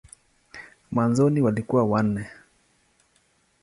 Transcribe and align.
Mwanzoni 0.91 1.41
walikuwa 1.41 1.83
wanne. 1.83 2.27